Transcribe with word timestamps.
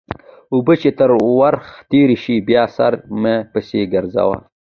اوبه 0.55 0.73
چې 0.81 0.89
تر 0.99 1.09
ورخ 1.39 1.65
تېرې 1.91 2.17
شي؛ 2.23 2.35
بیا 2.47 2.63
سر 2.75 2.93
مه 3.21 3.35
پسې 3.51 3.81
ګرځوه. 3.93 4.37